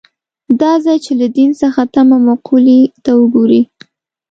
[0.61, 3.61] دا ځای چې له دین څخه تمه مقولې ته وګوري.